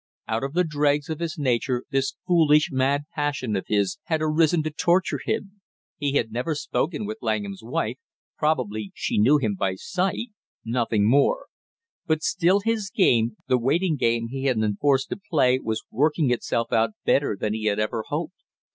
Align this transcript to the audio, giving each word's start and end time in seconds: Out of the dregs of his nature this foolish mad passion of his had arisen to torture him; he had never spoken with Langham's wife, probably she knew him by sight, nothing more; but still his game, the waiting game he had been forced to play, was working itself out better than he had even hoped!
Out 0.27 0.43
of 0.43 0.53
the 0.53 0.63
dregs 0.63 1.11
of 1.11 1.19
his 1.19 1.37
nature 1.37 1.83
this 1.91 2.15
foolish 2.25 2.69
mad 2.71 3.03
passion 3.13 3.55
of 3.55 3.65
his 3.67 3.99
had 4.05 4.19
arisen 4.19 4.63
to 4.63 4.71
torture 4.71 5.19
him; 5.23 5.61
he 5.95 6.13
had 6.13 6.31
never 6.31 6.55
spoken 6.55 7.05
with 7.05 7.19
Langham's 7.21 7.61
wife, 7.61 7.99
probably 8.35 8.91
she 8.95 9.19
knew 9.19 9.37
him 9.37 9.53
by 9.53 9.75
sight, 9.75 10.29
nothing 10.65 11.07
more; 11.07 11.45
but 12.07 12.23
still 12.23 12.61
his 12.61 12.89
game, 12.89 13.35
the 13.45 13.59
waiting 13.59 13.95
game 13.95 14.29
he 14.29 14.45
had 14.45 14.59
been 14.59 14.75
forced 14.77 15.09
to 15.09 15.21
play, 15.29 15.59
was 15.59 15.83
working 15.91 16.31
itself 16.31 16.73
out 16.73 16.93
better 17.05 17.37
than 17.39 17.53
he 17.53 17.65
had 17.65 17.77
even 17.79 18.01
hoped! 18.07 18.33